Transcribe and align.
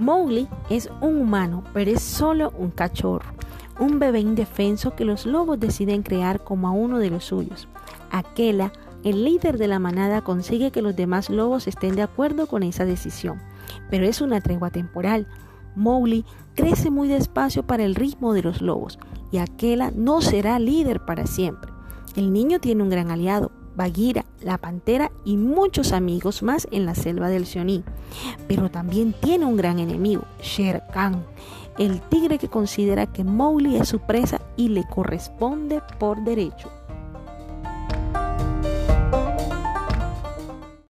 Mowgli 0.00 0.48
es 0.70 0.88
un 1.02 1.18
humano, 1.18 1.62
pero 1.74 1.90
es 1.90 2.00
solo 2.00 2.54
un 2.56 2.70
cachorro, 2.70 3.28
un 3.78 3.98
bebé 3.98 4.20
indefenso 4.20 4.96
que 4.96 5.04
los 5.04 5.26
lobos 5.26 5.60
deciden 5.60 6.02
crear 6.02 6.42
como 6.42 6.68
a 6.68 6.70
uno 6.70 6.98
de 6.98 7.10
los 7.10 7.26
suyos. 7.26 7.68
Aquela, 8.10 8.72
el 9.04 9.24
líder 9.24 9.58
de 9.58 9.68
la 9.68 9.78
manada, 9.78 10.22
consigue 10.22 10.70
que 10.70 10.80
los 10.80 10.96
demás 10.96 11.28
lobos 11.28 11.68
estén 11.68 11.96
de 11.96 12.02
acuerdo 12.02 12.46
con 12.46 12.62
esa 12.62 12.86
decisión, 12.86 13.42
pero 13.90 14.06
es 14.06 14.22
una 14.22 14.40
tregua 14.40 14.70
temporal. 14.70 15.28
Mowgli 15.76 16.24
crece 16.54 16.90
muy 16.90 17.06
despacio 17.06 17.66
para 17.66 17.84
el 17.84 17.94
ritmo 17.94 18.32
de 18.32 18.42
los 18.42 18.62
lobos 18.62 18.98
y 19.30 19.36
Aquela 19.36 19.92
no 19.94 20.22
será 20.22 20.58
líder 20.58 21.04
para 21.04 21.26
siempre. 21.26 21.70
El 22.16 22.32
niño 22.32 22.58
tiene 22.58 22.82
un 22.82 22.88
gran 22.88 23.10
aliado, 23.10 23.52
Bagheera, 23.80 24.26
la 24.42 24.58
pantera 24.58 25.10
y 25.24 25.38
muchos 25.38 25.92
amigos 25.92 26.42
más 26.42 26.68
en 26.70 26.84
la 26.84 26.94
selva 26.94 27.30
del 27.30 27.46
Sioní. 27.46 27.82
Pero 28.46 28.70
también 28.70 29.14
tiene 29.14 29.46
un 29.46 29.56
gran 29.56 29.78
enemigo, 29.78 30.24
Shere 30.42 30.82
Khan, 30.92 31.24
el 31.78 32.02
tigre 32.02 32.36
que 32.36 32.48
considera 32.48 33.06
que 33.06 33.24
Mowgli 33.24 33.76
es 33.76 33.88
su 33.88 34.00
presa 34.00 34.38
y 34.58 34.68
le 34.68 34.84
corresponde 34.84 35.80
por 35.98 36.22
derecho. 36.24 36.70